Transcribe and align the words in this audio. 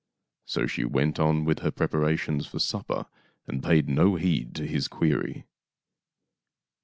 So 0.45 0.65
she 0.65 0.83
went 0.83 1.19
on 1.19 1.45
with 1.45 1.59
her 1.59 1.69
preparations 1.69 2.47
for 2.47 2.57
supper 2.57 3.05
and 3.45 3.61
paid 3.61 3.87
no 3.87 4.15
heed 4.15 4.55
to 4.55 4.65
his 4.65 4.87
query. 4.87 5.45